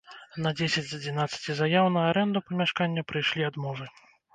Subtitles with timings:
[0.45, 3.85] На дзесяць з адзінаццаці заяў на арэнду памяшкання прыйшлі адмовы.